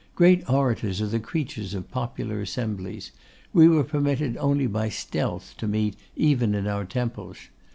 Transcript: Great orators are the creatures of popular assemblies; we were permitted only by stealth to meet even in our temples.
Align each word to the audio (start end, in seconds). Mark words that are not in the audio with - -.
Great 0.15 0.49
orators 0.49 0.99
are 0.99 1.05
the 1.05 1.19
creatures 1.19 1.75
of 1.75 1.91
popular 1.91 2.41
assemblies; 2.41 3.11
we 3.53 3.67
were 3.67 3.83
permitted 3.83 4.35
only 4.37 4.65
by 4.65 4.89
stealth 4.89 5.53
to 5.59 5.67
meet 5.67 5.95
even 6.15 6.55
in 6.55 6.65
our 6.65 6.85
temples. 6.85 7.37